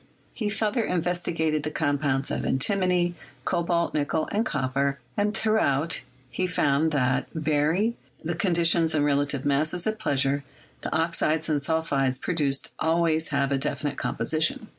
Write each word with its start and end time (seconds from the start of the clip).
He 0.33 0.49
further 0.49 0.83
investigated 0.83 1.61
the 1.61 1.69
compounds 1.69 2.31
of 2.31 2.43
antimony, 2.43 3.13
cobalt, 3.45 3.93
nickel, 3.93 4.27
and 4.31 4.43
copper, 4.43 4.97
and 5.15 5.37
throughout 5.37 6.01
he 6.31 6.47
found 6.47 6.89
that, 6.91 7.27
vary 7.35 7.93
the 8.23 8.33
conditions 8.33 8.95
and 8.95 9.05
relative 9.05 9.45
masses 9.45 9.85
at 9.85 9.99
pleasure, 9.99 10.43
the 10.81 10.91
oxides 10.91 11.49
and 11.49 11.59
sulphides 11.61 12.17
produced 12.19 12.71
always 12.79 13.27
have 13.27 13.51
a 13.51 13.59
definite 13.59 13.99
composition. 13.99 14.69